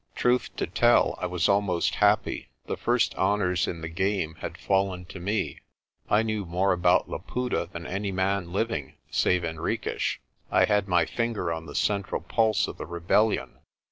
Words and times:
Truth 0.15 0.55
to 0.55 0.65
tell, 0.65 1.13
I 1.19 1.27
was 1.27 1.47
almost 1.47 1.93
happy. 1.93 2.47
The 2.65 2.75
first 2.75 3.13
honours 3.17 3.67
in 3.67 3.81
the 3.81 3.87
game 3.87 4.33
had 4.39 4.57
fallen 4.57 5.05
to 5.05 5.19
me. 5.19 5.59
I 6.09 6.23
knew 6.23 6.43
more 6.43 6.73
about 6.73 7.07
Laputa 7.07 7.69
than 7.71 7.85
any 7.85 8.11
man 8.11 8.51
living 8.51 8.95
save 9.11 9.43
Henriques; 9.43 10.17
I 10.49 10.65
had 10.65 10.87
my 10.87 11.05
finger 11.05 11.53
on 11.53 11.67
the 11.67 11.75
central 11.75 12.21
pulse 12.21 12.67
of 12.67 12.79
the 12.79 12.87
rebellion. 12.87 13.59